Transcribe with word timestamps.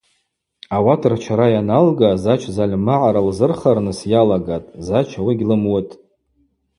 Ауат 0.75 1.01
рчара 1.11 1.47
йаналга 1.53 2.09
Зач 2.23 2.41
зальмагӏара 2.55 3.21
лзырхарныс 3.27 3.99
йалагатӏ, 4.11 4.73
Зач 4.87 5.09
ауи 5.19 5.33
гьлымуытӏ. 5.39 5.91